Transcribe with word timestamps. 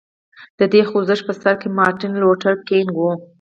د 0.59 0.61
دې 0.73 0.81
خوځښت 0.89 1.23
په 1.27 1.33
سر 1.41 1.53
کې 1.61 1.67
مارټین 1.77 2.13
لوټر 2.21 2.53
کینګ 2.67 2.91
و. 2.97 3.01